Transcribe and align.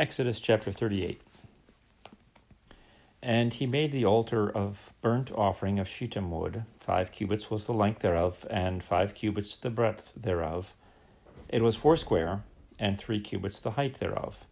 Exodus 0.00 0.40
chapter 0.40 0.72
38. 0.72 1.20
And 3.20 3.52
he 3.52 3.66
made 3.66 3.92
the 3.92 4.06
altar 4.06 4.50
of 4.50 4.94
burnt 5.02 5.30
offering 5.30 5.78
of 5.78 5.86
shittim 5.86 6.30
wood. 6.30 6.64
Five 6.78 7.12
cubits 7.12 7.50
was 7.50 7.66
the 7.66 7.74
length 7.74 8.00
thereof, 8.00 8.46
and 8.48 8.82
five 8.82 9.12
cubits 9.12 9.56
the 9.56 9.68
breadth 9.68 10.10
thereof. 10.16 10.72
It 11.50 11.60
was 11.60 11.76
foursquare, 11.76 12.44
and 12.78 12.96
three 12.96 13.20
cubits 13.20 13.60
the 13.60 13.72
height 13.72 13.96
thereof. 13.96 14.46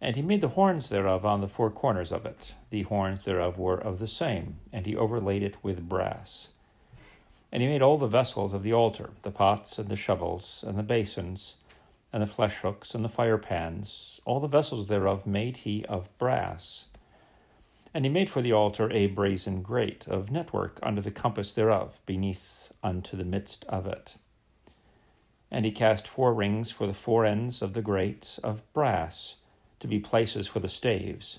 And 0.00 0.16
he 0.16 0.22
made 0.22 0.40
the 0.40 0.48
horns 0.48 0.88
thereof 0.88 1.26
on 1.26 1.42
the 1.42 1.46
four 1.46 1.70
corners 1.70 2.10
of 2.10 2.24
it. 2.24 2.54
The 2.70 2.84
horns 2.84 3.24
thereof 3.24 3.58
were 3.58 3.76
of 3.76 3.98
the 3.98 4.06
same, 4.06 4.60
and 4.72 4.86
he 4.86 4.96
overlaid 4.96 5.42
it 5.42 5.62
with 5.62 5.90
brass. 5.90 6.48
And 7.52 7.62
he 7.62 7.68
made 7.68 7.82
all 7.82 7.98
the 7.98 8.06
vessels 8.06 8.54
of 8.54 8.62
the 8.62 8.72
altar, 8.72 9.10
the 9.20 9.30
pots 9.30 9.78
and 9.78 9.90
the 9.90 9.96
shovels 9.96 10.64
and 10.66 10.78
the 10.78 10.82
basins, 10.82 11.56
and 12.12 12.22
the 12.22 12.26
flesh 12.26 12.56
hooks 12.58 12.94
and 12.94 13.04
the 13.04 13.08
fire 13.08 13.38
pans. 13.38 14.20
All 14.24 14.40
the 14.40 14.48
vessels 14.48 14.86
thereof 14.86 15.26
made 15.26 15.58
he 15.58 15.84
of 15.86 16.16
brass. 16.18 16.84
And 17.92 18.04
he 18.04 18.10
made 18.10 18.30
for 18.30 18.42
the 18.42 18.52
altar 18.52 18.90
a 18.92 19.06
brazen 19.06 19.62
grate 19.62 20.06
of 20.08 20.30
network 20.30 20.78
under 20.82 21.00
the 21.00 21.10
compass 21.10 21.52
thereof, 21.52 22.00
beneath 22.06 22.72
unto 22.82 23.16
the 23.16 23.24
midst 23.24 23.64
of 23.68 23.86
it. 23.86 24.16
And 25.50 25.64
he 25.64 25.72
cast 25.72 26.06
four 26.06 26.34
rings 26.34 26.70
for 26.70 26.86
the 26.86 26.94
four 26.94 27.24
ends 27.24 27.62
of 27.62 27.72
the 27.72 27.82
grate 27.82 28.38
of 28.42 28.70
brass 28.72 29.36
to 29.80 29.86
be 29.86 29.98
places 29.98 30.46
for 30.46 30.60
the 30.60 30.68
staves. 30.68 31.38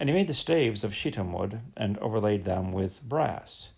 And 0.00 0.08
he 0.08 0.14
made 0.14 0.26
the 0.26 0.34
staves 0.34 0.82
of 0.84 0.94
shittim 0.94 1.32
wood, 1.32 1.60
and 1.76 1.98
overlaid 1.98 2.44
them 2.44 2.72
with 2.72 3.02
brass. 3.02 3.68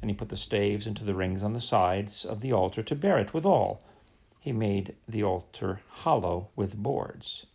And 0.00 0.10
he 0.10 0.16
put 0.16 0.30
the 0.30 0.36
staves 0.36 0.86
into 0.86 1.04
the 1.04 1.14
rings 1.14 1.42
on 1.42 1.52
the 1.52 1.60
sides 1.60 2.24
of 2.24 2.40
the 2.40 2.52
altar 2.52 2.82
to 2.82 2.94
bear 2.94 3.18
it 3.18 3.34
withal. 3.34 3.82
He 4.42 4.50
made 4.50 4.96
the 5.06 5.22
altar 5.22 5.82
hollow 5.88 6.48
with 6.56 6.76
boards. 6.76 7.46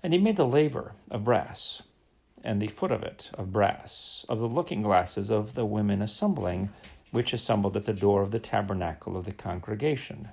And 0.00 0.12
he 0.12 0.18
made 0.20 0.36
the 0.36 0.46
laver 0.46 0.92
of 1.10 1.24
brass, 1.24 1.82
and 2.44 2.62
the 2.62 2.68
foot 2.68 2.92
of 2.92 3.02
it 3.02 3.32
of 3.34 3.52
brass, 3.52 4.24
of 4.28 4.38
the 4.38 4.46
looking 4.46 4.82
glasses 4.82 5.32
of 5.32 5.54
the 5.54 5.66
women 5.66 6.00
assembling, 6.00 6.70
which 7.10 7.32
assembled 7.32 7.76
at 7.76 7.86
the 7.86 7.92
door 7.92 8.22
of 8.22 8.30
the 8.30 8.38
tabernacle 8.38 9.16
of 9.16 9.24
the 9.24 9.32
congregation. 9.32 10.28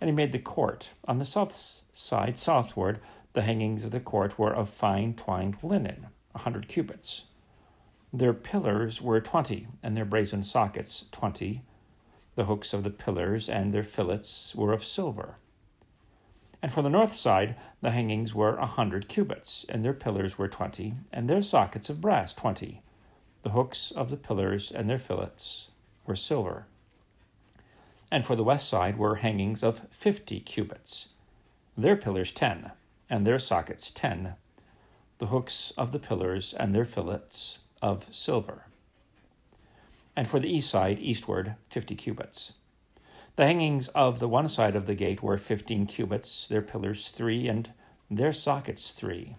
And 0.00 0.08
he 0.08 0.14
made 0.14 0.30
the 0.30 0.38
court 0.38 0.90
on 1.08 1.18
the 1.18 1.24
south 1.24 1.80
side 1.92 2.38
southward. 2.38 3.00
The 3.32 3.42
hangings 3.42 3.82
of 3.82 3.90
the 3.90 3.98
court 3.98 4.38
were 4.38 4.54
of 4.54 4.70
fine 4.70 5.14
twined 5.14 5.56
linen, 5.64 6.06
a 6.32 6.38
hundred 6.38 6.68
cubits. 6.68 7.24
Their 8.12 8.32
pillars 8.32 9.02
were 9.02 9.20
twenty, 9.20 9.66
and 9.82 9.96
their 9.96 10.04
brazen 10.04 10.44
sockets 10.44 11.06
twenty. 11.10 11.62
The 12.36 12.44
hooks 12.44 12.72
of 12.72 12.84
the 12.84 12.90
pillars 12.90 13.48
and 13.48 13.72
their 13.72 13.82
fillets 13.82 14.54
were 14.54 14.72
of 14.72 14.84
silver. 14.84 15.38
And 16.62 16.72
for 16.72 16.82
the 16.82 16.88
north 16.88 17.12
side, 17.12 17.56
the 17.80 17.90
hangings 17.90 18.34
were 18.34 18.56
a 18.56 18.66
hundred 18.66 19.08
cubits, 19.08 19.66
and 19.68 19.84
their 19.84 19.92
pillars 19.92 20.38
were 20.38 20.48
twenty, 20.48 20.94
and 21.12 21.28
their 21.28 21.42
sockets 21.42 21.90
of 21.90 22.00
brass 22.00 22.32
twenty. 22.32 22.82
The 23.42 23.50
hooks 23.50 23.90
of 23.90 24.10
the 24.10 24.16
pillars 24.16 24.70
and 24.70 24.88
their 24.88 24.98
fillets 24.98 25.68
were 26.06 26.16
silver 26.16 26.66
and 28.10 28.24
for 28.24 28.36
the 28.36 28.44
west 28.44 28.68
side 28.68 28.98
were 28.98 29.16
hangings 29.16 29.62
of 29.62 29.82
fifty 29.90 30.40
cubits, 30.40 31.08
their 31.76 31.96
pillars 31.96 32.32
ten, 32.32 32.70
and 33.10 33.26
their 33.26 33.38
sockets 33.38 33.90
ten, 33.90 34.34
the 35.18 35.26
hooks 35.26 35.72
of 35.76 35.92
the 35.92 35.98
pillars 35.98 36.54
and 36.58 36.74
their 36.74 36.84
fillets 36.84 37.58
of 37.82 38.06
silver. 38.10 38.66
And 40.16 40.26
for 40.26 40.40
the 40.40 40.50
east 40.50 40.70
side, 40.70 40.98
eastward, 40.98 41.56
fifty 41.68 41.94
cubits. 41.94 42.54
The 43.36 43.44
hangings 43.44 43.88
of 43.88 44.18
the 44.18 44.28
one 44.28 44.48
side 44.48 44.74
of 44.74 44.86
the 44.86 44.94
gate 44.94 45.22
were 45.22 45.36
fifteen 45.36 45.84
cubits, 45.86 46.46
their 46.48 46.62
pillars 46.62 47.10
three, 47.10 47.48
and 47.48 47.70
their 48.10 48.32
sockets 48.32 48.92
three. 48.92 49.36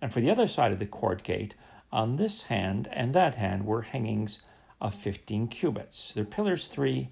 And 0.00 0.12
for 0.12 0.20
the 0.20 0.30
other 0.30 0.46
side 0.46 0.70
of 0.70 0.78
the 0.78 0.86
court 0.86 1.24
gate, 1.24 1.56
on 1.90 2.14
this 2.14 2.44
hand 2.44 2.88
and 2.92 3.12
that 3.12 3.34
hand, 3.34 3.66
were 3.66 3.82
hangings 3.82 4.40
of 4.80 4.94
fifteen 4.94 5.48
cubits, 5.48 6.12
their 6.12 6.24
pillars 6.24 6.68
three, 6.68 7.10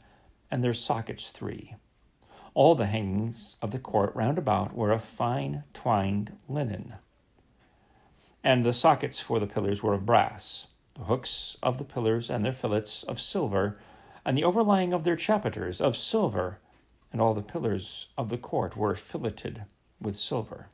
and 0.49 0.62
their 0.62 0.73
sockets 0.73 1.31
three. 1.31 1.75
All 2.55 2.77
the 2.77 2.87
hangings 2.87 3.56
of 3.61 3.73
the 3.73 3.79
court 3.81 4.15
round 4.15 4.39
about 4.39 4.77
were 4.77 4.93
of 4.93 5.03
fine 5.03 5.65
twined 5.75 6.37
linen. 6.49 6.95
And 8.45 8.65
the 8.65 8.73
sockets 8.73 9.19
for 9.19 9.41
the 9.41 9.47
pillars 9.49 9.83
were 9.83 9.95
of 9.95 10.06
brass, 10.06 10.69
the 10.99 11.05
hooks 11.05 11.57
of 11.63 11.79
the 11.79 11.85
pillars 11.85 12.29
and 12.29 12.45
their 12.45 12.53
fillets 12.53 13.05
of 13.05 13.21
silver, 13.21 13.79
and 14.25 14.37
the 14.37 14.45
overlying 14.45 14.93
of 14.93 15.05
their 15.05 15.17
chapiters 15.17 15.81
of 15.81 15.97
silver, 15.97 16.59
and 17.13 17.21
all 17.21 17.35
the 17.35 17.41
pillars 17.41 18.09
of 18.19 18.29
the 18.29 18.37
court 18.37 18.77
were 18.77 18.95
filleted 18.95 19.65
with 20.01 20.17
silver. 20.17 20.67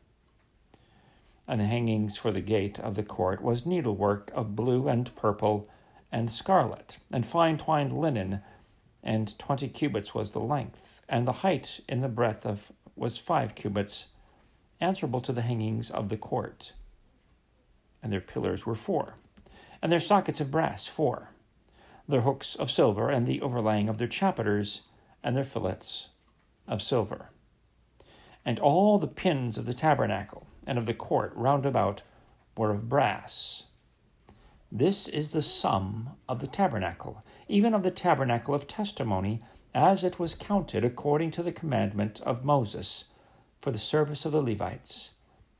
And 1.46 1.60
the 1.60 1.66
hangings 1.66 2.16
for 2.16 2.32
the 2.32 2.40
gate 2.40 2.80
of 2.80 2.94
the 2.94 3.02
court 3.02 3.42
was 3.42 3.66
needlework 3.66 4.30
of 4.34 4.56
blue 4.56 4.88
and 4.88 5.14
purple 5.14 5.68
and 6.10 6.30
scarlet, 6.30 6.98
and 7.12 7.26
fine 7.26 7.58
twined 7.58 7.92
linen 7.92 8.40
and 9.02 9.38
twenty 9.38 9.68
cubits 9.68 10.14
was 10.14 10.30
the 10.30 10.40
length, 10.40 11.02
and 11.08 11.28
the 11.28 11.32
height 11.32 11.80
in 11.86 12.00
the 12.00 12.08
breadth 12.08 12.46
of 12.46 12.72
was 12.96 13.18
five 13.18 13.54
cubits, 13.54 14.06
answerable 14.80 15.20
to 15.20 15.32
the 15.32 15.42
hangings 15.42 15.90
of 15.90 16.08
the 16.08 16.16
court. 16.16 16.72
And 18.02 18.10
their 18.12 18.20
pillars 18.20 18.64
were 18.64 18.74
four, 18.74 19.16
and 19.84 19.92
their 19.92 20.00
sockets 20.00 20.40
of 20.40 20.50
brass 20.50 20.86
four, 20.86 21.28
their 22.08 22.22
hooks 22.22 22.54
of 22.54 22.70
silver, 22.70 23.10
and 23.10 23.26
the 23.26 23.42
overlaying 23.42 23.86
of 23.86 23.98
their 23.98 24.08
chapiters, 24.08 24.80
and 25.22 25.36
their 25.36 25.44
fillets 25.44 26.08
of 26.66 26.80
silver. 26.80 27.28
And 28.46 28.58
all 28.58 28.98
the 28.98 29.06
pins 29.06 29.58
of 29.58 29.66
the 29.66 29.74
tabernacle 29.74 30.46
and 30.66 30.78
of 30.78 30.86
the 30.86 30.94
court 30.94 31.34
round 31.36 31.66
about 31.66 32.00
were 32.56 32.70
of 32.70 32.88
brass. 32.88 33.64
This 34.72 35.06
is 35.06 35.32
the 35.32 35.42
sum 35.42 36.16
of 36.30 36.40
the 36.40 36.46
tabernacle, 36.46 37.22
even 37.46 37.74
of 37.74 37.82
the 37.82 37.90
tabernacle 37.90 38.54
of 38.54 38.66
testimony, 38.66 39.42
as 39.74 40.02
it 40.02 40.18
was 40.18 40.34
counted 40.34 40.82
according 40.82 41.30
to 41.32 41.42
the 41.42 41.52
commandment 41.52 42.22
of 42.22 42.42
Moses 42.42 43.04
for 43.60 43.70
the 43.70 43.76
service 43.76 44.24
of 44.24 44.32
the 44.32 44.40
Levites, 44.40 45.10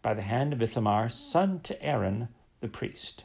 by 0.00 0.14
the 0.14 0.22
hand 0.22 0.54
of 0.54 0.62
Ithamar, 0.62 1.10
son 1.10 1.60
to 1.60 1.82
Aaron 1.82 2.28
the 2.62 2.68
priest. 2.68 3.24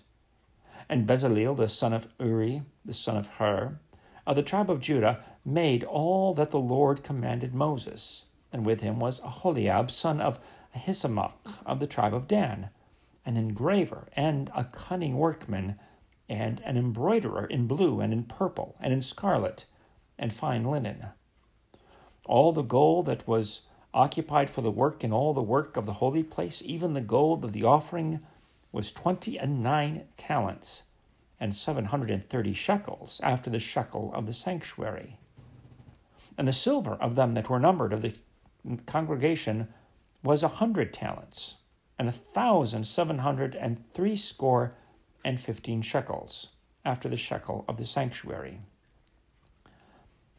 And 0.90 1.08
Bezaleel, 1.08 1.56
the 1.56 1.70
son 1.70 1.94
of 1.94 2.08
Uri, 2.20 2.64
the 2.84 2.96
son 2.96 3.16
of 3.16 3.28
Hur, 3.28 3.80
of 4.26 4.36
the 4.36 4.42
tribe 4.42 4.72
of 4.72 4.82
Judah, 4.82 5.24
made 5.46 5.84
all 5.84 6.34
that 6.34 6.50
the 6.50 6.60
Lord 6.60 7.04
commanded 7.04 7.54
Moses. 7.54 8.24
And 8.52 8.66
with 8.66 8.82
him 8.82 9.00
was 9.00 9.20
Aholiab, 9.20 9.92
son 9.92 10.20
of 10.20 10.40
Ahisamach, 10.76 11.34
of 11.66 11.80
the 11.80 11.88
tribe 11.88 12.16
of 12.16 12.28
Dan, 12.28 12.70
an 13.24 13.38
engraver 13.38 14.08
and 14.14 14.50
a 14.56 14.64
cunning 14.64 15.18
workman 15.18 15.80
and 16.28 16.60
an 16.62 16.78
embroiderer 16.78 17.46
in 17.46 17.68
blue 17.68 18.00
and 18.02 18.12
in 18.12 18.24
purple 18.24 18.76
and 18.80 18.92
in 18.92 19.02
scarlet 19.02 19.66
and 20.18 20.34
fine 20.34 20.64
linen. 20.64 21.06
All 22.26 22.52
the 22.52 22.64
gold 22.64 23.06
that 23.06 23.28
was 23.28 23.62
occupied 23.94 24.50
for 24.50 24.62
the 24.62 24.72
work 24.72 25.04
and 25.04 25.14
all 25.14 25.34
the 25.34 25.42
work 25.42 25.78
of 25.78 25.86
the 25.86 25.94
holy 25.94 26.24
place, 26.24 26.62
even 26.66 26.94
the 26.94 27.02
gold 27.02 27.46
of 27.46 27.54
the 27.54 27.64
offering, 27.64 28.20
was 28.72 28.92
twenty 28.92 29.38
and 29.38 29.64
nine 29.64 30.04
talents 30.18 30.84
and 31.40 31.56
seven 31.56 31.86
hundred 31.86 32.12
and 32.12 32.24
thirty 32.24 32.54
shekels 32.54 33.20
after 33.24 33.50
the 33.50 33.60
shekel 33.60 34.12
of 34.14 34.26
the 34.26 34.34
sanctuary. 34.34 35.18
And 36.38 36.48
the 36.48 36.54
silver 36.54 36.94
of 36.94 37.16
them 37.16 37.34
that 37.34 37.50
were 37.50 37.60
numbered 37.60 37.94
of 37.94 38.02
the 38.02 38.14
congregation 38.86 39.68
was 40.24 40.44
a 40.44 40.48
hundred 40.48 40.94
talents 40.94 41.56
and 41.98 42.08
a 42.08 42.14
thousand 42.14 42.86
seven 42.86 43.20
hundred 43.20 43.56
and 43.56 43.82
threescore 43.94 44.74
and 45.26 45.40
fifteen 45.40 45.82
shekels, 45.82 46.48
after 46.86 47.10
the 47.10 47.18
shekel 47.18 47.66
of 47.68 47.78
the 47.78 47.86
sanctuary. 47.86 48.60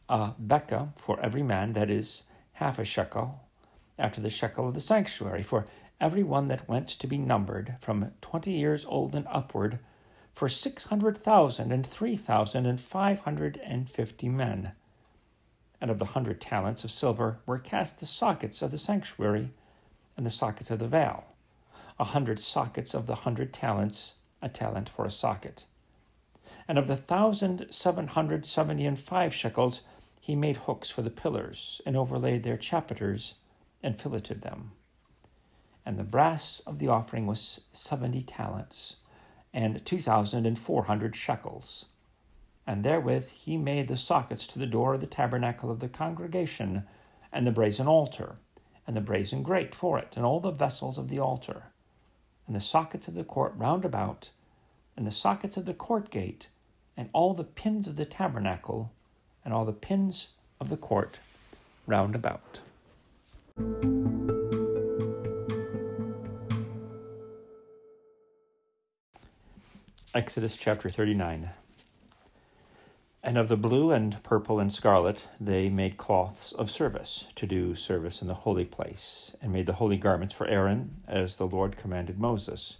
A 0.09 0.31
bekah 0.41 0.89
for 0.97 1.19
every 1.19 1.43
man, 1.43 1.73
that 1.73 1.89
is, 1.89 2.23
half 2.53 2.79
a 2.79 2.83
shekel, 2.83 3.41
after 3.99 4.19
the 4.19 4.29
shekel 4.29 4.67
of 4.67 4.73
the 4.73 4.81
sanctuary, 4.81 5.43
for 5.43 5.67
every 6.01 6.23
one 6.23 6.49
that 6.49 6.67
went 6.67 6.87
to 6.89 7.07
be 7.07 7.17
numbered 7.17 7.75
from 7.79 8.11
twenty 8.19 8.51
years 8.51 8.83
old 8.85 9.15
and 9.15 9.25
upward, 9.29 9.79
for 10.33 10.49
six 10.49 10.85
hundred 10.85 11.17
thousand 11.17 11.71
and 11.71 11.85
three 11.85 12.15
thousand 12.15 12.65
and 12.65 12.81
five 12.81 13.19
hundred 13.19 13.61
and 13.63 13.89
fifty 13.89 14.27
men. 14.27 14.71
And 15.79 15.91
of 15.91 15.99
the 15.99 16.05
hundred 16.05 16.41
talents 16.41 16.83
of 16.83 16.91
silver 16.91 17.39
were 17.45 17.57
cast 17.57 17.99
the 17.99 18.05
sockets 18.05 18.61
of 18.61 18.71
the 18.71 18.77
sanctuary 18.77 19.51
and 20.17 20.25
the 20.25 20.29
sockets 20.29 20.71
of 20.71 20.79
the 20.79 20.87
veil, 20.87 21.23
a 21.99 22.03
hundred 22.03 22.39
sockets 22.39 22.93
of 22.93 23.07
the 23.07 23.15
hundred 23.15 23.53
talents 23.53 24.15
a 24.41 24.49
talent 24.49 24.89
for 24.89 25.05
a 25.05 25.11
socket. 25.11 25.65
And 26.67 26.77
of 26.79 26.87
the 26.87 26.95
thousand 26.95 27.67
seven 27.69 28.07
hundred 28.07 28.45
seventy 28.45 28.85
and 28.85 28.97
five 28.97 29.33
shekels, 29.33 29.81
he 30.19 30.35
made 30.35 30.55
hooks 30.55 30.89
for 30.89 31.01
the 31.01 31.09
pillars, 31.09 31.81
and 31.85 31.95
overlaid 31.95 32.43
their 32.43 32.57
chapiters, 32.57 33.33
and 33.83 33.99
filleted 33.99 34.41
them. 34.41 34.71
And 35.85 35.97
the 35.97 36.03
brass 36.03 36.61
of 36.67 36.79
the 36.79 36.87
offering 36.87 37.25
was 37.25 37.61
seventy 37.73 38.21
talents, 38.21 38.97
and 39.53 39.83
two 39.85 39.99
thousand 39.99 40.45
and 40.45 40.57
four 40.57 40.83
hundred 40.83 41.15
shekels. 41.15 41.85
And 42.67 42.83
therewith 42.83 43.29
he 43.29 43.57
made 43.57 43.87
the 43.87 43.97
sockets 43.97 44.45
to 44.47 44.59
the 44.59 44.67
door 44.67 44.93
of 44.93 45.01
the 45.01 45.07
tabernacle 45.07 45.71
of 45.71 45.79
the 45.79 45.89
congregation, 45.89 46.83
and 47.33 47.47
the 47.47 47.51
brazen 47.51 47.87
altar, 47.87 48.35
and 48.85 48.95
the 48.95 49.01
brazen 49.01 49.41
grate 49.41 49.73
for 49.73 49.97
it, 49.97 50.13
and 50.15 50.25
all 50.25 50.39
the 50.39 50.51
vessels 50.51 50.97
of 50.97 51.07
the 51.09 51.19
altar, 51.19 51.63
and 52.45 52.55
the 52.55 52.59
sockets 52.59 53.07
of 53.07 53.15
the 53.15 53.23
court 53.23 53.53
round 53.55 53.83
about, 53.83 54.29
and 54.95 55.07
the 55.07 55.11
sockets 55.11 55.57
of 55.57 55.65
the 55.65 55.73
court 55.73 56.11
gate, 56.11 56.49
and 56.95 57.09
all 57.13 57.33
the 57.33 57.43
pins 57.43 57.87
of 57.87 57.95
the 57.95 58.05
tabernacle, 58.05 58.91
and 59.43 59.53
all 59.53 59.65
the 59.65 59.73
pins 59.73 60.27
of 60.59 60.69
the 60.69 60.77
court 60.77 61.19
round 61.87 62.13
about. 62.13 62.59
Exodus 70.13 70.57
chapter 70.57 70.89
39. 70.89 71.51
And 73.23 73.37
of 73.37 73.47
the 73.47 73.55
blue 73.55 73.91
and 73.91 74.21
purple 74.23 74.59
and 74.59 74.69
scarlet 74.69 75.23
they 75.39 75.69
made 75.69 75.95
cloths 75.95 76.51
of 76.51 76.69
service 76.69 77.27
to 77.37 77.47
do 77.47 77.75
service 77.75 78.21
in 78.21 78.27
the 78.27 78.33
holy 78.33 78.65
place, 78.65 79.31
and 79.41 79.53
made 79.53 79.67
the 79.67 79.75
holy 79.75 79.95
garments 79.95 80.33
for 80.33 80.45
Aaron, 80.47 80.97
as 81.07 81.37
the 81.37 81.47
Lord 81.47 81.77
commanded 81.77 82.19
Moses. 82.19 82.75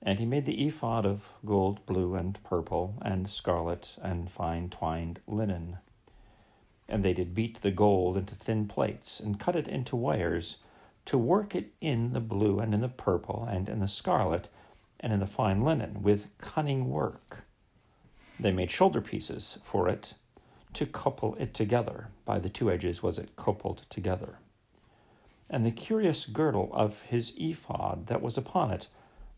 And 0.00 0.20
he 0.20 0.24
made 0.24 0.46
the 0.46 0.64
ephod 0.64 1.04
of 1.04 1.30
gold, 1.44 1.84
blue, 1.84 2.14
and 2.14 2.40
purple, 2.44 2.94
and 3.02 3.28
scarlet, 3.28 3.96
and 4.00 4.30
fine 4.30 4.68
twined 4.68 5.18
linen. 5.26 5.78
And 6.88 7.04
they 7.04 7.12
did 7.12 7.34
beat 7.34 7.60
the 7.60 7.72
gold 7.72 8.16
into 8.16 8.36
thin 8.36 8.68
plates, 8.68 9.18
and 9.18 9.40
cut 9.40 9.56
it 9.56 9.66
into 9.66 9.96
wires, 9.96 10.58
to 11.06 11.18
work 11.18 11.56
it 11.56 11.72
in 11.80 12.12
the 12.12 12.20
blue, 12.20 12.60
and 12.60 12.72
in 12.72 12.82
the 12.82 12.88
purple, 12.88 13.48
and 13.50 13.68
in 13.68 13.80
the 13.80 13.88
scarlet, 13.88 14.48
and 15.00 15.12
in 15.12 15.20
the 15.20 15.26
fine 15.26 15.62
linen 15.62 16.02
with 16.02 16.26
cunning 16.38 16.88
work. 16.88 17.44
They 18.38 18.52
made 18.52 18.70
shoulder 18.70 19.00
pieces 19.00 19.58
for 19.62 19.88
it 19.88 20.14
to 20.74 20.86
couple 20.86 21.34
it 21.36 21.52
together. 21.52 22.08
By 22.24 22.38
the 22.38 22.48
two 22.48 22.70
edges 22.70 23.02
was 23.02 23.18
it 23.18 23.36
coupled 23.36 23.86
together. 23.90 24.38
And 25.48 25.66
the 25.66 25.72
curious 25.72 26.26
girdle 26.26 26.70
of 26.72 27.00
his 27.02 27.32
ephod 27.36 28.06
that 28.06 28.22
was 28.22 28.38
upon 28.38 28.70
it 28.70 28.86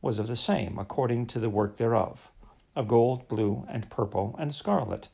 was 0.02 0.18
of 0.18 0.26
the 0.26 0.36
same, 0.36 0.78
according 0.78 1.26
to 1.26 1.38
the 1.38 1.48
work 1.48 1.76
thereof, 1.76 2.30
of 2.76 2.88
gold, 2.88 3.28
blue, 3.28 3.64
and 3.68 3.88
purple, 3.88 4.36
and 4.38 4.52
scarlet, 4.52 5.08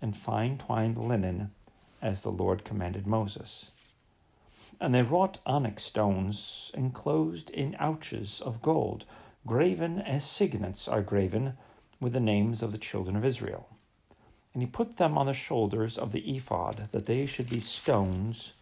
and 0.00 0.16
fine 0.16 0.56
twined 0.56 0.96
linen, 0.96 1.50
as 2.00 2.22
the 2.22 2.30
Lord 2.30 2.64
commanded 2.64 3.06
Moses. 3.06 3.66
And 4.80 4.94
they 4.94 5.02
wrought 5.02 5.38
onyx 5.44 5.82
stones 5.82 6.70
enclosed 6.74 7.50
in 7.50 7.76
ouches 7.78 8.40
of 8.40 8.62
gold 8.62 9.04
graven 9.48 9.98
as 9.98 10.24
signets 10.24 10.86
are 10.86 11.00
graven 11.00 11.54
with 12.00 12.12
the 12.12 12.20
names 12.20 12.62
of 12.62 12.70
the 12.70 12.78
children 12.78 13.16
of 13.16 13.24
Israel. 13.24 13.66
And 14.52 14.62
he 14.62 14.66
put 14.66 14.98
them 14.98 15.16
on 15.16 15.26
the 15.26 15.32
shoulders 15.32 15.96
of 15.96 16.12
the 16.12 16.36
ephod, 16.36 16.88
that 16.92 17.06
they 17.06 17.24
should 17.24 17.48
be 17.48 17.60
stones 17.60 18.52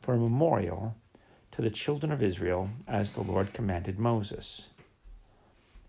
for 0.00 0.14
a 0.14 0.18
memorial 0.18 0.96
to 1.52 1.60
the 1.60 1.70
children 1.70 2.10
of 2.10 2.22
Israel, 2.22 2.70
as 2.88 3.12
the 3.12 3.22
Lord 3.22 3.52
commanded 3.52 3.98
Moses. 3.98 4.68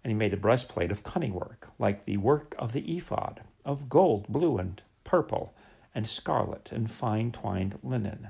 And 0.04 0.12
he 0.12 0.16
made 0.16 0.34
a 0.34 0.38
breastplate 0.38 0.92
of 0.92 1.04
cunning 1.04 1.34
work, 1.34 1.70
like 1.80 2.06
the 2.06 2.18
work 2.18 2.54
of 2.60 2.74
the 2.74 2.98
ephod, 2.98 3.42
of 3.64 3.88
gold, 3.90 4.28
blue, 4.28 4.58
and 4.58 4.82
purple, 5.06 5.54
and 5.96 6.08
scarlet, 6.08 6.72
and 6.72 6.92
fine 6.92 7.32
twined 7.32 7.80
linen. 7.84 8.30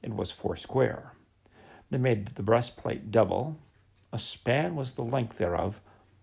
It 0.00 0.14
was 0.14 0.30
foursquare. 0.30 1.12
They 1.90 1.98
made 1.98 2.34
the 2.34 2.42
breastplate 2.42 3.10
double, 3.10 3.58
a 4.14 4.18
span 4.18 4.76
was 4.76 4.92
the 4.92 5.02
length 5.02 5.38
thereof, 5.38 5.80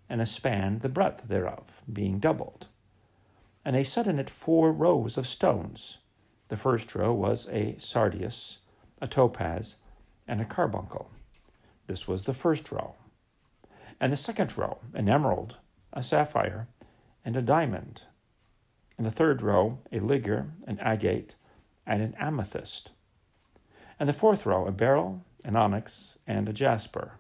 and 0.08 0.22
a 0.22 0.26
span 0.26 0.80
the 0.80 0.88
breadth 0.88 1.28
thereof, 1.28 1.82
being 1.92 2.20
doubled. 2.20 2.68
And 3.66 3.76
they 3.76 3.84
set 3.84 4.08
in 4.08 4.18
it 4.18 4.30
four 4.30 4.72
rows 4.72 5.18
of 5.18 5.28
stones. 5.28 5.98
The 6.48 6.56
first 6.56 6.96
row 6.96 7.12
was 7.12 7.50
a 7.50 7.76
sardius, 7.80 8.60
a 9.02 9.08
topaz, 9.08 9.76
and 10.26 10.40
a 10.40 10.46
carbuncle. 10.46 11.12
This 11.88 12.08
was 12.08 12.24
the 12.24 12.34
first 12.34 12.72
row. 12.72 12.96
And 14.00 14.14
the 14.14 14.18
second 14.18 14.58
row, 14.58 14.78
an 14.94 15.10
emerald, 15.10 15.58
a 15.92 16.02
sapphire, 16.02 16.68
and 17.26 17.36
a 17.36 17.42
diamond. 17.42 18.04
And 18.98 19.06
the 19.06 19.12
third 19.12 19.42
row, 19.42 19.80
a 19.92 20.00
ligure, 20.00 20.52
an 20.66 20.80
agate, 20.80 21.36
and 21.86 22.02
an 22.02 22.16
amethyst. 22.18 22.92
And 24.00 24.08
the 24.08 24.14
fourth 24.14 24.46
row, 24.46 24.66
a 24.66 24.72
beryl, 24.72 25.26
an 25.44 25.58
onyx, 25.58 26.18
and 26.26 26.48
a 26.48 26.54
jasper. 26.54 27.16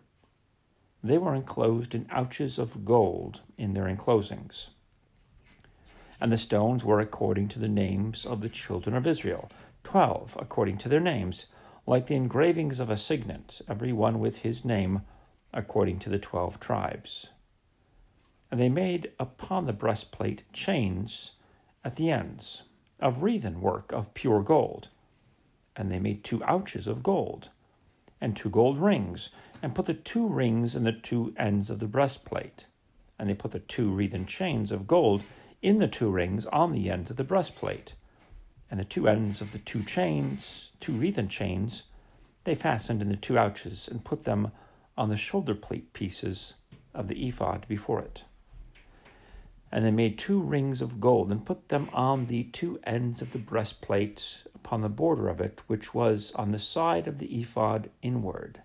They 1.03 1.18
were 1.18 1.33
enclosed 1.33 1.95
in 1.95 2.07
ouches 2.09 2.59
of 2.59 2.86
gold 2.86 3.42
in 3.57 3.74
their 3.74 3.86
enclosings. 3.86 4.68
And 6.19 6.31
the 6.31 6.38
stones 6.38 6.86
were 6.86 7.00
according 7.00 7.48
to 7.50 7.59
the 7.59 7.68
names 7.68 8.25
of 8.25 8.42
the 8.42 8.50
children 8.50 8.95
of 8.95 9.07
Israel, 9.07 9.50
twelve 9.83 10.38
according 10.39 10.77
to 10.80 10.89
their 10.89 11.00
names, 11.00 11.45
like 11.88 12.06
the 12.06 12.15
engravings 12.15 12.80
of 12.80 12.92
a 12.92 12.98
signet, 12.98 13.62
every 13.68 13.92
one 13.92 14.19
with 14.19 14.38
his 14.38 14.63
name, 14.63 15.01
according 15.51 15.98
to 16.00 16.09
the 16.09 16.19
twelve 16.19 16.59
tribes. 16.59 17.27
And 18.51 18.59
they 18.59 18.69
made 18.69 19.12
upon 19.19 19.65
the 19.65 19.74
breastplate 19.74 20.44
chains 20.54 21.31
at 21.83 21.95
the 21.95 22.12
ends, 22.12 22.63
of 23.00 23.24
wreathen 23.24 23.59
work 23.59 23.92
of 23.92 24.13
pure 24.13 24.44
gold. 24.44 24.89
And 25.75 25.92
they 25.92 26.00
made 26.00 26.24
two 26.24 26.44
ouches 26.44 26.86
of 26.86 27.01
gold, 27.01 27.50
and 28.19 28.38
two 28.38 28.51
gold 28.51 28.77
rings, 28.77 29.30
and 29.62 29.75
put 29.75 29.86
the 29.86 29.94
two 29.94 30.28
rings 30.28 30.75
in 30.75 30.84
the 30.84 30.92
two 30.92 31.34
ends 31.38 31.69
of 31.69 31.80
the 31.80 31.88
breastplate. 31.88 32.66
And 33.19 33.30
they 33.30 33.36
put 33.36 33.52
the 33.52 33.60
two 33.60 33.90
wreathen 33.92 34.25
chains 34.25 34.72
of 34.72 34.88
gold 34.88 35.24
in 35.62 35.78
the 35.78 35.88
two 35.88 36.10
rings 36.10 36.46
on 36.48 36.72
the 36.72 36.90
ends 36.90 37.12
of 37.12 37.18
the 37.18 37.24
breastplate. 37.24 37.94
And 38.69 38.80
the 38.80 38.86
two 38.86 39.08
ends 39.08 39.42
of 39.42 39.52
the 39.52 39.60
two 39.60 39.84
chains, 39.84 40.72
two 40.80 40.94
wreathen 40.94 41.28
chains, 41.28 41.84
they 42.44 42.56
fastened 42.56 43.02
in 43.02 43.10
the 43.10 43.16
two 43.16 43.38
ouches 43.38 43.88
and 43.88 44.04
put 44.04 44.24
them 44.24 44.52
on 44.98 45.10
the 45.10 45.18
shoulder 45.18 45.54
plate 45.54 45.94
pieces 45.94 46.56
of 46.94 47.07
the 47.07 47.28
ephod 47.28 47.66
before 47.68 48.00
it. 48.00 48.24
And 49.72 49.86
they 49.86 49.92
made 49.92 50.18
two 50.18 50.42
rings 50.42 50.81
of 50.81 51.00
gold 51.00 51.31
and 51.31 51.46
put 51.46 51.69
them 51.69 51.90
on 51.94 52.25
the 52.25 52.44
two 52.46 52.80
ends 52.84 53.22
of 53.22 53.31
the 53.31 53.38
breastplate 53.38 54.44
upon 54.54 54.81
the 54.81 54.90
border 54.90 55.30
of 55.30 55.40
it, 55.40 55.62
which 55.68 55.94
was 55.94 56.34
on 56.36 56.52
the 56.52 56.60
side 56.60 57.07
of 57.07 57.19
the 57.19 57.40
ephod 57.40 57.90
inward. 58.02 58.62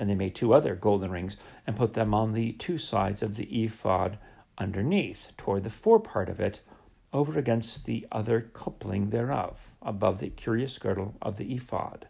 And 0.00 0.08
they 0.08 0.14
made 0.14 0.34
two 0.34 0.54
other 0.54 0.74
golden 0.74 1.10
rings 1.10 1.36
and 1.66 1.76
put 1.76 1.92
them 1.92 2.14
on 2.14 2.32
the 2.32 2.52
two 2.52 2.78
sides 2.78 3.22
of 3.22 3.36
the 3.36 3.44
ephod 3.62 4.16
underneath, 4.56 5.28
toward 5.36 5.62
the 5.62 5.68
forepart 5.68 6.30
of 6.30 6.40
it, 6.40 6.62
over 7.12 7.38
against 7.38 7.84
the 7.84 8.06
other 8.10 8.40
coupling 8.40 9.10
thereof, 9.10 9.74
above 9.82 10.18
the 10.18 10.30
curious 10.30 10.78
girdle 10.78 11.16
of 11.20 11.36
the 11.36 11.54
ephod. 11.54 12.08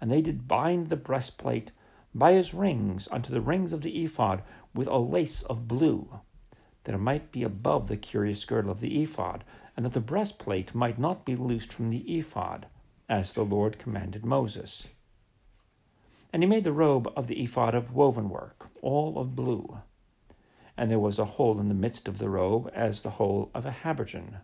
And 0.00 0.10
they 0.10 0.22
did 0.22 0.48
bind 0.48 0.88
the 0.88 0.96
breastplate 0.96 1.70
by 2.14 2.32
his 2.32 2.54
rings 2.54 3.08
unto 3.12 3.30
the 3.30 3.42
rings 3.42 3.74
of 3.74 3.82
the 3.82 4.02
ephod 4.02 4.42
with 4.74 4.86
a 4.86 4.96
lace 4.96 5.42
of 5.42 5.68
blue, 5.68 6.20
that 6.84 6.94
it 6.94 6.98
might 6.98 7.30
be 7.30 7.42
above 7.42 7.88
the 7.88 7.98
curious 7.98 8.46
girdle 8.46 8.70
of 8.70 8.80
the 8.80 9.02
ephod, 9.02 9.44
and 9.76 9.84
that 9.84 9.92
the 9.92 10.00
breastplate 10.00 10.74
might 10.74 10.98
not 10.98 11.26
be 11.26 11.36
loosed 11.36 11.74
from 11.74 11.88
the 11.90 12.16
ephod, 12.16 12.64
as 13.06 13.34
the 13.34 13.44
Lord 13.44 13.78
commanded 13.78 14.24
Moses. 14.24 14.88
And 16.36 16.42
he 16.42 16.50
made 16.50 16.64
the 16.64 16.72
robe 16.74 17.10
of 17.16 17.28
the 17.28 17.42
ephod 17.42 17.74
of 17.74 17.94
woven 17.94 18.28
work, 18.28 18.68
all 18.82 19.18
of 19.18 19.34
blue. 19.34 19.78
And 20.76 20.90
there 20.90 20.98
was 20.98 21.18
a 21.18 21.24
hole 21.24 21.58
in 21.58 21.68
the 21.68 21.74
midst 21.74 22.08
of 22.08 22.18
the 22.18 22.28
robe, 22.28 22.70
as 22.74 23.00
the 23.00 23.12
hole 23.12 23.50
of 23.54 23.64
a 23.64 23.70
habergeon, 23.70 24.42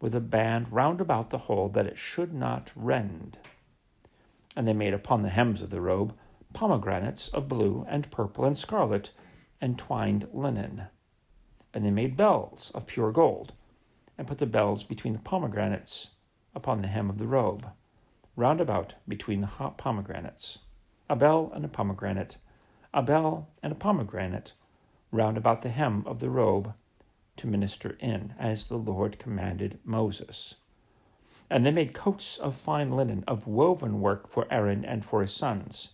with 0.00 0.16
a 0.16 0.20
band 0.20 0.72
round 0.72 1.00
about 1.00 1.30
the 1.30 1.38
hole 1.38 1.68
that 1.68 1.86
it 1.86 1.96
should 1.96 2.34
not 2.34 2.72
rend. 2.74 3.38
And 4.56 4.66
they 4.66 4.72
made 4.72 4.92
upon 4.92 5.22
the 5.22 5.28
hems 5.28 5.62
of 5.62 5.70
the 5.70 5.80
robe 5.80 6.12
pomegranates 6.54 7.28
of 7.28 7.46
blue 7.46 7.86
and 7.88 8.10
purple 8.10 8.44
and 8.44 8.58
scarlet, 8.58 9.12
and 9.60 9.78
twined 9.78 10.26
linen. 10.32 10.86
And 11.72 11.86
they 11.86 11.92
made 11.92 12.16
bells 12.16 12.72
of 12.74 12.88
pure 12.88 13.12
gold, 13.12 13.52
and 14.18 14.26
put 14.26 14.38
the 14.38 14.46
bells 14.46 14.82
between 14.82 15.12
the 15.12 15.20
pomegranates 15.20 16.08
upon 16.52 16.82
the 16.82 16.88
hem 16.88 17.08
of 17.08 17.18
the 17.18 17.28
robe, 17.28 17.64
round 18.34 18.60
about 18.60 18.94
between 19.06 19.40
the 19.40 19.46
hot 19.46 19.78
pomegranates 19.78 20.58
a 21.10 21.16
bell 21.16 21.50
and 21.54 21.64
a 21.64 21.68
pomegranate, 21.68 22.36
a 22.92 23.02
bell 23.02 23.48
and 23.62 23.72
a 23.72 23.76
pomegranate, 23.76 24.52
round 25.10 25.36
about 25.36 25.62
the 25.62 25.70
hem 25.70 26.02
of 26.06 26.20
the 26.20 26.28
robe, 26.28 26.74
to 27.36 27.46
minister 27.46 27.96
in, 28.00 28.34
as 28.38 28.66
the 28.66 28.76
Lord 28.76 29.18
commanded 29.18 29.78
Moses. 29.84 30.56
And 31.48 31.64
they 31.64 31.70
made 31.70 31.94
coats 31.94 32.36
of 32.36 32.54
fine 32.54 32.90
linen 32.90 33.24
of 33.26 33.46
woven 33.46 34.00
work 34.00 34.28
for 34.28 34.46
Aaron 34.50 34.84
and 34.84 35.04
for 35.04 35.22
his 35.22 35.32
sons, 35.32 35.90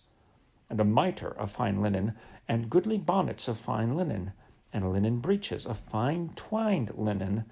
and 0.69 0.81
a 0.81 0.83
mitre 0.83 1.29
of 1.29 1.51
fine 1.51 1.81
linen, 1.81 2.13
and 2.47 2.69
goodly 2.69 2.97
bonnets 2.97 3.47
of 3.47 3.57
fine 3.57 3.95
linen, 3.95 4.33
and 4.73 4.91
linen 4.91 5.19
breeches 5.19 5.65
of 5.65 5.77
fine 5.77 6.31
twined 6.35 6.91
linen, 6.97 7.45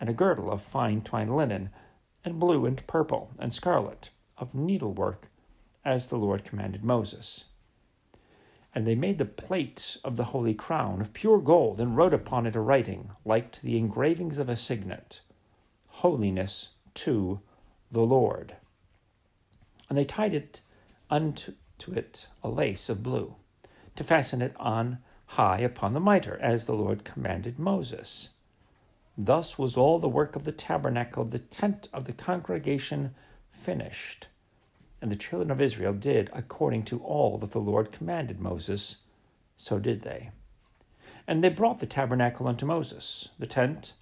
and 0.00 0.08
a 0.08 0.14
girdle 0.14 0.50
of 0.50 0.62
fine 0.62 1.02
twined 1.02 1.36
linen, 1.36 1.68
and 2.24 2.38
blue 2.38 2.64
and 2.64 2.86
purple 2.86 3.32
and 3.38 3.52
scarlet, 3.52 4.10
of 4.38 4.54
needlework, 4.54 5.28
as 5.84 6.06
the 6.06 6.16
Lord 6.16 6.44
commanded 6.44 6.84
Moses. 6.84 7.44
And 8.74 8.86
they 8.86 8.94
made 8.94 9.18
the 9.18 9.24
plate 9.24 9.98
of 10.02 10.16
the 10.16 10.24
holy 10.24 10.54
crown 10.54 11.00
of 11.00 11.12
pure 11.12 11.38
gold, 11.38 11.80
and 11.80 11.96
wrote 11.96 12.14
upon 12.14 12.46
it 12.46 12.56
a 12.56 12.60
writing, 12.60 13.10
like 13.24 13.52
to 13.52 13.62
the 13.62 13.76
engravings 13.76 14.38
of 14.38 14.48
a 14.48 14.56
signet 14.56 15.20
Holiness 15.96 16.68
to 16.94 17.40
the 17.90 18.00
Lord. 18.00 18.56
And 19.88 19.98
they 19.98 20.04
tied 20.04 20.34
it 20.34 20.60
unto 21.10 21.52
it 21.88 22.28
a 22.42 22.48
lace 22.48 22.88
of 22.88 23.02
blue, 23.02 23.36
to 23.96 24.04
fasten 24.04 24.40
it 24.40 24.54
on 24.58 24.98
high 25.26 25.58
upon 25.58 25.92
the 25.92 26.00
mitre, 26.00 26.38
as 26.40 26.64
the 26.64 26.74
Lord 26.74 27.04
commanded 27.04 27.58
Moses. 27.58 28.30
Thus 29.18 29.58
was 29.58 29.76
all 29.76 29.98
the 29.98 30.08
work 30.08 30.34
of 30.34 30.44
the 30.44 30.52
tabernacle 30.52 31.22
of 31.22 31.30
the 31.30 31.38
tent 31.38 31.88
of 31.92 32.06
the 32.06 32.14
congregation 32.14 33.14
finished. 33.50 34.28
And 35.02 35.10
the 35.10 35.16
children 35.16 35.50
of 35.50 35.60
Israel 35.60 35.92
did 35.92 36.30
according 36.32 36.84
to 36.84 37.00
all 37.00 37.36
that 37.38 37.50
the 37.50 37.58
Lord 37.58 37.90
commanded 37.90 38.40
Moses, 38.40 38.96
so 39.56 39.80
did 39.80 40.02
they. 40.02 40.30
And 41.26 41.42
they 41.42 41.48
brought 41.48 41.80
the 41.80 41.86
tabernacle 41.86 42.46
unto 42.46 42.64
Moses, 42.64 43.28
the 43.36 43.48
tent, 43.48 43.94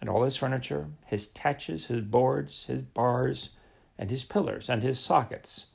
and 0.00 0.08
all 0.08 0.22
his 0.22 0.36
furniture, 0.36 0.90
his 1.06 1.26
taches, 1.26 1.86
his 1.86 2.02
boards, 2.02 2.66
his 2.66 2.82
bars, 2.82 3.48
and 3.98 4.12
his 4.12 4.24
pillars, 4.24 4.70
and 4.70 4.84
his 4.84 5.00
sockets, 5.00 5.66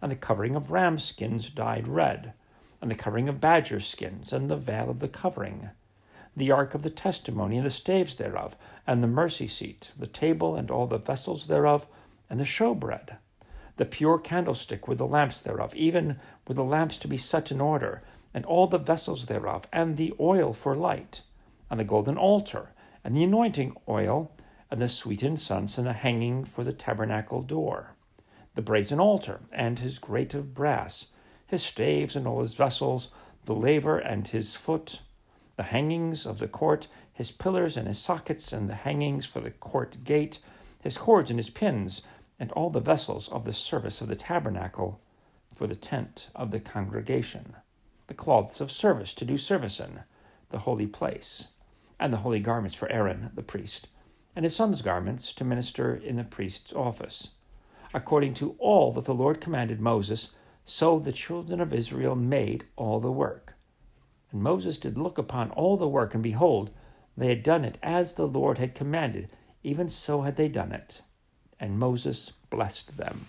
and 0.00 0.12
the 0.12 0.16
covering 0.16 0.54
of 0.54 0.70
ram 0.70 1.00
skins 1.00 1.50
dyed 1.50 1.88
red, 1.88 2.32
and 2.80 2.92
the 2.92 2.94
covering 2.94 3.28
of 3.28 3.40
badger 3.40 3.80
skins, 3.80 4.32
and 4.32 4.48
the 4.48 4.56
veil 4.56 4.88
of 4.88 5.00
the 5.00 5.08
covering, 5.08 5.70
the 6.36 6.52
ark 6.52 6.74
of 6.74 6.82
the 6.82 6.90
testimony, 6.90 7.56
and 7.56 7.66
the 7.66 7.70
staves 7.70 8.14
thereof, 8.14 8.56
and 8.86 9.02
the 9.02 9.08
mercy 9.08 9.48
seat, 9.48 9.90
the 9.98 10.06
table, 10.06 10.54
and 10.54 10.70
all 10.70 10.86
the 10.86 10.96
vessels 10.96 11.48
thereof, 11.48 11.88
and 12.30 12.38
the 12.38 12.44
showbread, 12.44 13.16
the 13.78 13.84
pure 13.84 14.18
candlestick 14.18 14.86
with 14.86 14.98
the 14.98 15.06
lamps 15.06 15.40
thereof, 15.40 15.74
even 15.74 16.18
with 16.46 16.56
the 16.56 16.64
lamps 16.64 16.98
to 16.98 17.08
be 17.08 17.16
set 17.16 17.50
in 17.50 17.60
order, 17.60 18.02
and 18.34 18.44
all 18.44 18.66
the 18.66 18.78
vessels 18.78 19.26
thereof, 19.26 19.66
and 19.72 19.96
the 19.96 20.12
oil 20.20 20.52
for 20.52 20.76
light, 20.76 21.22
and 21.70 21.80
the 21.80 21.84
golden 21.84 22.18
altar, 22.18 22.72
and 23.02 23.16
the 23.16 23.24
anointing 23.24 23.74
oil, 23.88 24.30
and 24.70 24.82
the 24.82 24.88
sweet 24.88 25.22
incense, 25.22 25.78
and 25.78 25.86
the 25.86 25.92
hanging 25.92 26.44
for 26.44 26.64
the 26.64 26.72
tabernacle 26.72 27.40
door, 27.40 27.94
the 28.54 28.62
brazen 28.62 29.00
altar, 29.00 29.40
and 29.52 29.78
his 29.78 29.98
grate 29.98 30.34
of 30.34 30.54
brass, 30.54 31.06
his 31.46 31.62
staves 31.62 32.16
and 32.16 32.26
all 32.26 32.42
his 32.42 32.54
vessels, 32.54 33.08
the 33.44 33.54
laver 33.54 33.98
and 33.98 34.28
his 34.28 34.54
foot, 34.56 35.02
the 35.56 35.62
hangings 35.64 36.26
of 36.26 36.40
the 36.40 36.48
court, 36.48 36.88
his 37.12 37.32
pillars 37.32 37.76
and 37.76 37.86
his 37.86 37.98
sockets, 37.98 38.52
and 38.52 38.68
the 38.68 38.74
hangings 38.74 39.24
for 39.24 39.40
the 39.40 39.50
court 39.50 40.02
gate, 40.04 40.40
his 40.82 40.98
cords 40.98 41.30
and 41.30 41.38
his 41.38 41.50
pins, 41.50 42.02
and 42.38 42.52
all 42.52 42.70
the 42.70 42.80
vessels 42.80 43.28
of 43.28 43.44
the 43.44 43.52
service 43.52 44.00
of 44.00 44.08
the 44.08 44.16
tabernacle 44.16 45.00
for 45.54 45.66
the 45.66 45.74
tent 45.74 46.28
of 46.34 46.50
the 46.50 46.60
congregation 46.60 47.56
the 48.08 48.14
cloths 48.14 48.60
of 48.60 48.70
service 48.70 49.14
to 49.14 49.24
do 49.24 49.36
service 49.38 49.78
in, 49.78 50.00
the 50.50 50.60
holy 50.60 50.86
place, 50.86 51.48
and 52.00 52.12
the 52.12 52.18
holy 52.18 52.40
garments 52.40 52.74
for 52.74 52.90
Aaron 52.90 53.30
the 53.34 53.42
priest, 53.42 53.88
and 54.34 54.44
his 54.44 54.56
son's 54.56 54.82
garments 54.82 55.32
to 55.34 55.44
minister 55.44 55.94
in 55.94 56.16
the 56.16 56.24
priest's 56.24 56.72
office. 56.72 57.28
According 57.92 58.34
to 58.34 58.56
all 58.58 58.92
that 58.92 59.04
the 59.04 59.14
Lord 59.14 59.40
commanded 59.40 59.80
Moses, 59.80 60.30
so 60.64 60.98
the 60.98 61.12
children 61.12 61.60
of 61.60 61.72
Israel 61.72 62.14
made 62.14 62.64
all 62.76 62.98
the 62.98 63.12
work. 63.12 63.54
And 64.32 64.42
Moses 64.42 64.78
did 64.78 64.96
look 64.96 65.18
upon 65.18 65.50
all 65.50 65.76
the 65.76 65.88
work, 65.88 66.14
and 66.14 66.22
behold, 66.22 66.70
they 67.16 67.28
had 67.28 67.42
done 67.42 67.64
it 67.64 67.78
as 67.82 68.14
the 68.14 68.26
Lord 68.26 68.58
had 68.58 68.74
commanded, 68.74 69.28
even 69.62 69.88
so 69.88 70.22
had 70.22 70.36
they 70.36 70.48
done 70.48 70.72
it. 70.72 71.02
And 71.60 71.78
Moses 71.78 72.32
blessed 72.50 72.96
them. 72.96 73.26